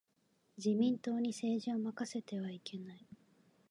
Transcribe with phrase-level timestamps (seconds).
[0.57, 3.05] 自民党に政治を任せてはいけない。